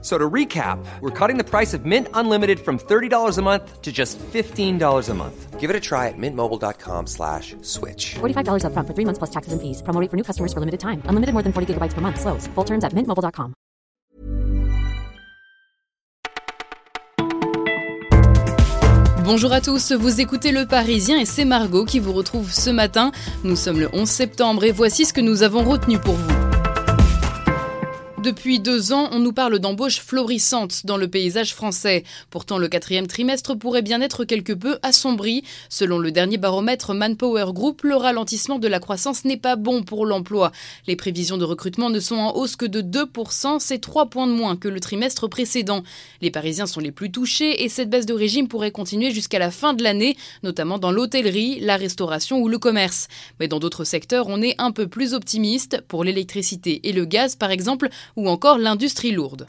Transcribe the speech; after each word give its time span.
So 0.00 0.16
to 0.16 0.30
recap, 0.30 0.78
we're 1.00 1.10
cutting 1.10 1.38
the 1.38 1.44
price 1.44 1.74
of 1.74 1.84
Mint 1.84 2.06
Unlimited 2.14 2.60
from 2.60 2.78
$30 2.78 3.36
a 3.36 3.42
month 3.42 3.82
to 3.82 3.90
just 3.90 4.16
$15 4.18 5.08
a 5.08 5.14
month. 5.14 5.58
Give 5.58 5.70
it 5.70 5.74
a 5.74 5.80
try 5.80 6.06
at 6.06 6.14
mintmobile.com 6.16 7.08
slash 7.08 7.56
switch. 7.62 8.14
$45 8.20 8.62
upfront 8.62 8.86
for 8.86 8.94
three 8.94 9.04
months 9.04 9.18
plus 9.18 9.30
taxes 9.30 9.52
and 9.52 9.60
fees. 9.60 9.82
Promo 9.82 10.00
rate 10.00 10.08
for 10.08 10.16
new 10.16 10.22
customers 10.22 10.52
for 10.52 10.60
limited 10.60 10.78
time. 10.78 11.02
Unlimited 11.06 11.32
more 11.34 11.42
than 11.42 11.52
40 11.52 11.74
gigabytes 11.74 11.94
per 11.94 12.00
month. 12.00 12.20
Slows. 12.20 12.46
Full 12.54 12.64
terms 12.64 12.84
at 12.84 12.92
mintmobile.com. 12.92 13.54
Bonjour 19.24 19.52
à 19.52 19.60
tous, 19.60 19.92
vous 19.92 20.22
écoutez 20.22 20.52
Le 20.52 20.64
Parisien 20.64 21.18
et 21.18 21.26
c'est 21.26 21.44
Margot 21.44 21.84
qui 21.84 22.00
vous 22.00 22.14
retrouve 22.14 22.50
ce 22.50 22.70
matin. 22.70 23.12
Nous 23.44 23.56
sommes 23.56 23.78
le 23.78 23.90
11 23.92 24.08
septembre 24.08 24.64
et 24.64 24.72
voici 24.72 25.04
ce 25.04 25.12
que 25.12 25.20
nous 25.20 25.42
avons 25.42 25.64
retenu 25.64 25.98
pour 25.98 26.14
vous. 26.14 26.47
Depuis 28.22 28.58
deux 28.58 28.92
ans, 28.92 29.08
on 29.12 29.20
nous 29.20 29.32
parle 29.32 29.60
d'embauches 29.60 30.00
florissantes 30.00 30.84
dans 30.84 30.96
le 30.96 31.06
paysage 31.06 31.54
français. 31.54 32.02
Pourtant, 32.30 32.58
le 32.58 32.66
quatrième 32.66 33.06
trimestre 33.06 33.56
pourrait 33.56 33.80
bien 33.80 34.00
être 34.00 34.24
quelque 34.24 34.52
peu 34.52 34.78
assombri. 34.82 35.44
Selon 35.68 35.98
le 35.98 36.10
dernier 36.10 36.36
baromètre 36.36 36.94
Manpower 36.94 37.52
Group, 37.52 37.82
le 37.84 37.94
ralentissement 37.94 38.58
de 38.58 38.66
la 38.66 38.80
croissance 38.80 39.24
n'est 39.24 39.36
pas 39.36 39.54
bon 39.54 39.84
pour 39.84 40.04
l'emploi. 40.04 40.50
Les 40.88 40.96
prévisions 40.96 41.38
de 41.38 41.44
recrutement 41.44 41.90
ne 41.90 42.00
sont 42.00 42.16
en 42.16 42.34
hausse 42.34 42.56
que 42.56 42.66
de 42.66 42.82
2%, 42.82 43.60
c'est 43.60 43.78
3 43.78 44.06
points 44.06 44.26
de 44.26 44.32
moins 44.32 44.56
que 44.56 44.66
le 44.66 44.80
trimestre 44.80 45.28
précédent. 45.28 45.84
Les 46.20 46.32
Parisiens 46.32 46.66
sont 46.66 46.80
les 46.80 46.92
plus 46.92 47.12
touchés 47.12 47.62
et 47.62 47.68
cette 47.68 47.88
baisse 47.88 48.06
de 48.06 48.14
régime 48.14 48.48
pourrait 48.48 48.72
continuer 48.72 49.12
jusqu'à 49.12 49.38
la 49.38 49.52
fin 49.52 49.74
de 49.74 49.84
l'année, 49.84 50.16
notamment 50.42 50.78
dans 50.78 50.90
l'hôtellerie, 50.90 51.60
la 51.60 51.76
restauration 51.76 52.40
ou 52.40 52.48
le 52.48 52.58
commerce. 52.58 53.06
Mais 53.38 53.46
dans 53.46 53.60
d'autres 53.60 53.84
secteurs, 53.84 54.26
on 54.26 54.42
est 54.42 54.56
un 54.58 54.72
peu 54.72 54.88
plus 54.88 55.14
optimiste. 55.14 55.82
Pour 55.86 56.02
l'électricité 56.02 56.80
et 56.82 56.92
le 56.92 57.04
gaz, 57.04 57.36
par 57.36 57.52
exemple, 57.52 57.88
ou 58.16 58.28
encore 58.28 58.58
l'industrie 58.58 59.12
lourde. 59.12 59.44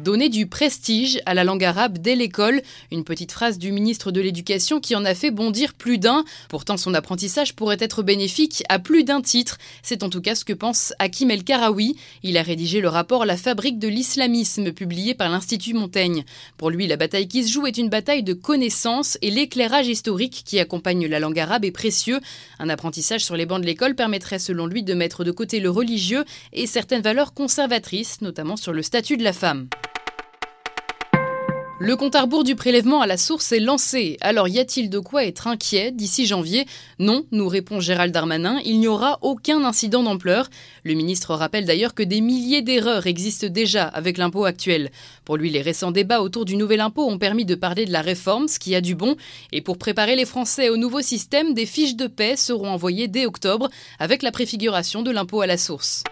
Donner 0.00 0.30
du 0.30 0.46
prestige 0.46 1.20
à 1.26 1.34
la 1.34 1.44
langue 1.44 1.62
arabe 1.62 1.98
dès 1.98 2.14
l'école, 2.14 2.62
une 2.90 3.04
petite 3.04 3.32
phrase 3.32 3.58
du 3.58 3.70
ministre 3.70 4.10
de 4.10 4.22
l'Éducation 4.22 4.80
qui 4.80 4.96
en 4.96 5.04
a 5.04 5.14
fait 5.14 5.30
bondir 5.30 5.74
plus 5.74 5.98
d'un. 5.98 6.24
Pourtant, 6.48 6.78
son 6.78 6.94
apprentissage 6.94 7.54
pourrait 7.54 7.76
être 7.80 8.02
bénéfique 8.02 8.64
à 8.70 8.78
plus 8.78 9.04
d'un 9.04 9.20
titre. 9.20 9.58
C'est 9.82 10.02
en 10.02 10.08
tout 10.08 10.22
cas 10.22 10.34
ce 10.34 10.46
que 10.46 10.54
pense 10.54 10.94
Hakim 10.98 11.30
El 11.30 11.44
Karawi. 11.44 11.96
Il 12.22 12.38
a 12.38 12.42
rédigé 12.42 12.80
le 12.80 12.88
rapport 12.88 13.26
La 13.26 13.36
fabrique 13.36 13.78
de 13.78 13.88
l'islamisme, 13.88 14.72
publié 14.72 15.12
par 15.12 15.28
l'Institut 15.28 15.74
Montaigne. 15.74 16.24
Pour 16.56 16.70
lui, 16.70 16.86
la 16.86 16.96
bataille 16.96 17.28
qui 17.28 17.44
se 17.44 17.52
joue 17.52 17.66
est 17.66 17.76
une 17.76 17.90
bataille 17.90 18.22
de 18.22 18.32
connaissances 18.32 19.18
et 19.20 19.30
l'éclairage 19.30 19.88
historique 19.88 20.44
qui 20.46 20.60
accompagne 20.60 21.08
la 21.08 21.20
langue 21.20 21.38
arabe 21.38 21.66
est 21.66 21.72
précieux. 21.72 22.20
Un 22.58 22.70
apprentissage 22.70 23.22
sur 23.22 23.36
les 23.36 23.44
bancs 23.44 23.60
de 23.60 23.66
l'école 23.66 23.94
permettrait, 23.94 24.38
selon 24.38 24.64
lui, 24.64 24.82
de 24.82 24.94
mettre 24.94 25.24
de 25.24 25.30
côté 25.30 25.60
le 25.60 25.68
religieux 25.68 26.24
et 26.54 26.66
certaines 26.66 27.02
valeurs 27.02 27.34
conservatrices, 27.34 28.22
notamment 28.22 28.56
sur 28.56 28.72
le 28.72 28.80
statut 28.80 29.18
de 29.18 29.24
la 29.24 29.34
femme. 29.34 29.68
Le 31.82 31.96
compte 31.96 32.14
à 32.14 32.20
rebours 32.20 32.44
du 32.44 32.56
prélèvement 32.56 33.00
à 33.00 33.06
la 33.06 33.16
source 33.16 33.52
est 33.52 33.58
lancé. 33.58 34.18
Alors 34.20 34.48
y 34.48 34.58
a-t-il 34.58 34.90
de 34.90 34.98
quoi 34.98 35.24
être 35.24 35.46
inquiet 35.46 35.92
d'ici 35.92 36.26
janvier? 36.26 36.66
Non, 36.98 37.24
nous 37.32 37.48
répond 37.48 37.80
Gérald 37.80 38.12
Darmanin, 38.12 38.60
il 38.66 38.80
n'y 38.80 38.86
aura 38.86 39.18
aucun 39.22 39.64
incident 39.64 40.02
d'ampleur. 40.02 40.50
Le 40.84 40.92
ministre 40.92 41.34
rappelle 41.34 41.64
d'ailleurs 41.64 41.94
que 41.94 42.02
des 42.02 42.20
milliers 42.20 42.60
d'erreurs 42.60 43.06
existent 43.06 43.46
déjà 43.46 43.84
avec 43.84 44.18
l'impôt 44.18 44.44
actuel. 44.44 44.90
Pour 45.24 45.38
lui, 45.38 45.48
les 45.48 45.62
récents 45.62 45.90
débats 45.90 46.20
autour 46.20 46.44
du 46.44 46.56
nouvel 46.56 46.80
impôt 46.80 47.08
ont 47.08 47.16
permis 47.16 47.46
de 47.46 47.54
parler 47.54 47.86
de 47.86 47.92
la 47.92 48.02
réforme, 48.02 48.46
ce 48.46 48.58
qui 48.58 48.74
a 48.74 48.82
du 48.82 48.94
bon. 48.94 49.16
Et 49.50 49.62
pour 49.62 49.78
préparer 49.78 50.16
les 50.16 50.26
Français 50.26 50.68
au 50.68 50.76
nouveau 50.76 51.00
système, 51.00 51.54
des 51.54 51.64
fiches 51.64 51.96
de 51.96 52.08
paix 52.08 52.36
seront 52.36 52.68
envoyées 52.68 53.08
dès 53.08 53.24
octobre 53.24 53.70
avec 53.98 54.22
la 54.22 54.32
préfiguration 54.32 55.00
de 55.00 55.10
l'impôt 55.10 55.40
à 55.40 55.46
la 55.46 55.56
source. 55.56 56.04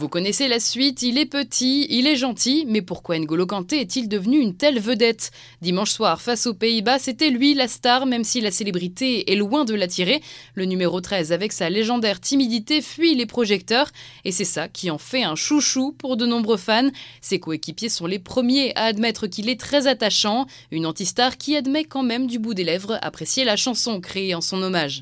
Vous 0.00 0.08
connaissez 0.08 0.48
la 0.48 0.60
suite, 0.60 1.02
il 1.02 1.18
est 1.18 1.26
petit, 1.26 1.86
il 1.90 2.06
est 2.06 2.16
gentil, 2.16 2.64
mais 2.66 2.80
pourquoi 2.80 3.18
N'Golo 3.18 3.46
Kanté 3.46 3.80
est-il 3.80 4.08
devenu 4.08 4.38
une 4.38 4.54
telle 4.54 4.80
vedette 4.80 5.30
Dimanche 5.60 5.90
soir, 5.90 6.20
face 6.20 6.46
aux 6.46 6.54
Pays-Bas, 6.54 6.98
c'était 6.98 7.30
lui 7.30 7.54
la 7.54 7.68
star, 7.68 8.06
même 8.06 8.24
si 8.24 8.40
la 8.40 8.50
célébrité 8.50 9.30
est 9.30 9.36
loin 9.36 9.64
de 9.64 9.74
l'attirer. 9.74 10.22
Le 10.54 10.64
numéro 10.64 11.00
13, 11.00 11.32
avec 11.32 11.52
sa 11.52 11.68
légendaire 11.68 12.20
timidité, 12.20 12.80
fuit 12.80 13.14
les 13.14 13.26
projecteurs, 13.26 13.90
et 14.24 14.32
c'est 14.32 14.44
ça 14.44 14.68
qui 14.68 14.90
en 14.90 14.98
fait 14.98 15.22
un 15.22 15.36
chouchou 15.36 15.92
pour 15.92 16.16
de 16.16 16.26
nombreux 16.26 16.56
fans. 16.56 16.88
Ses 17.20 17.40
coéquipiers 17.40 17.90
sont 17.90 18.06
les 18.06 18.18
premiers 18.18 18.74
à 18.76 18.84
admettre 18.84 19.26
qu'il 19.26 19.48
est 19.48 19.60
très 19.60 19.86
attachant, 19.86 20.46
une 20.70 20.86
anti-star 20.86 21.36
qui 21.36 21.56
admet 21.56 21.84
quand 21.84 22.02
même 22.02 22.26
du 22.26 22.38
bout 22.38 22.54
des 22.54 22.64
lèvres 22.64 22.98
apprécier 23.02 23.44
la 23.44 23.56
chanson 23.56 24.00
créée 24.00 24.34
en 24.34 24.40
son 24.40 24.62
hommage. 24.62 25.00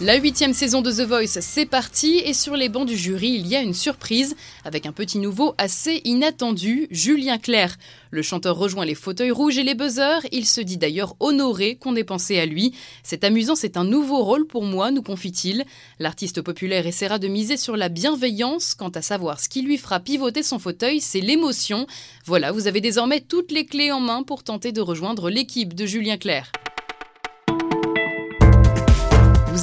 La 0.00 0.16
huitième 0.16 0.54
saison 0.54 0.82
de 0.82 0.90
The 0.90 1.06
Voice, 1.06 1.40
c'est 1.40 1.66
parti 1.66 2.18
et 2.24 2.34
sur 2.34 2.56
les 2.56 2.68
bancs 2.68 2.86
du 2.86 2.96
jury, 2.96 3.28
il 3.28 3.46
y 3.46 3.54
a 3.54 3.62
une 3.62 3.74
surprise 3.74 4.34
avec 4.64 4.86
un 4.86 4.92
petit 4.92 5.20
nouveau 5.20 5.54
assez 5.56 6.00
inattendu, 6.04 6.88
Julien 6.90 7.38
Clerc. 7.38 7.76
Le 8.10 8.20
chanteur 8.20 8.56
rejoint 8.56 8.84
les 8.84 8.96
fauteuils 8.96 9.30
rouges 9.30 9.56
et 9.56 9.62
les 9.62 9.76
buzzers, 9.76 10.26
il 10.32 10.46
se 10.46 10.60
dit 10.60 10.78
d'ailleurs 10.78 11.14
honoré 11.20 11.76
qu'on 11.76 11.94
ait 11.94 12.02
pensé 12.02 12.40
à 12.40 12.44
lui. 12.44 12.74
C'est 13.04 13.22
amusant, 13.22 13.54
c'est 13.54 13.76
un 13.76 13.84
nouveau 13.84 14.24
rôle 14.24 14.48
pour 14.48 14.64
moi, 14.64 14.90
nous 14.90 15.02
confie-t-il. 15.02 15.64
L'artiste 16.00 16.42
populaire 16.42 16.88
essaiera 16.88 17.20
de 17.20 17.28
miser 17.28 17.56
sur 17.56 17.76
la 17.76 17.88
bienveillance, 17.88 18.74
quant 18.74 18.88
à 18.88 19.00
savoir 19.00 19.38
ce 19.38 19.48
qui 19.48 19.62
lui 19.62 19.78
fera 19.78 20.00
pivoter 20.00 20.42
son 20.42 20.58
fauteuil, 20.58 21.00
c'est 21.00 21.20
l'émotion. 21.20 21.86
Voilà, 22.26 22.50
vous 22.50 22.66
avez 22.66 22.80
désormais 22.80 23.20
toutes 23.20 23.52
les 23.52 23.64
clés 23.64 23.92
en 23.92 24.00
main 24.00 24.24
pour 24.24 24.42
tenter 24.42 24.72
de 24.72 24.80
rejoindre 24.80 25.30
l'équipe 25.30 25.72
de 25.72 25.86
Julien 25.86 26.16
Clerc. 26.16 26.50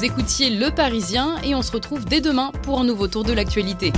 Vous 0.02 0.08
écoutiez 0.08 0.50
Le 0.50 0.74
Parisien 0.74 1.40
et 1.44 1.54
on 1.54 1.62
se 1.62 1.70
retrouve 1.70 2.04
dès 2.04 2.20
demain 2.20 2.50
pour 2.64 2.80
un 2.80 2.84
nouveau 2.84 3.06
tour 3.06 3.22
de 3.22 3.32
l'actualité. 3.32 3.92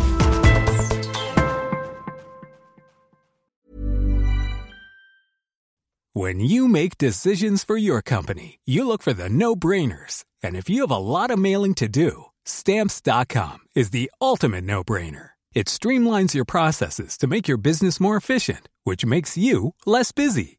When 6.13 6.41
you 6.41 6.69
make 6.69 6.99
decisions 6.99 7.65
for 7.65 7.79
your 7.79 8.03
company, 8.03 8.59
you 8.67 8.87
look 8.87 9.03
for 9.03 9.15
the 9.15 9.31
no-brainers. 9.31 10.27
And 10.43 10.55
if 10.55 10.69
you 10.69 10.83
have 10.83 10.91
a 10.91 10.99
lot 10.99 11.31
of 11.31 11.39
mailing 11.39 11.73
to 11.77 11.89
do, 11.89 12.27
stamps.com 12.45 13.61
is 13.75 13.89
the 13.89 14.11
ultimate 14.21 14.65
no-brainer. 14.65 15.31
It 15.55 15.69
streamlines 15.69 16.35
your 16.35 16.45
processes 16.45 17.17
to 17.17 17.27
make 17.27 17.49
your 17.49 17.57
business 17.57 17.99
more 17.99 18.19
efficient, 18.19 18.69
which 18.85 19.07
makes 19.07 19.39
you 19.39 19.73
less 19.87 20.13
busy. 20.13 20.59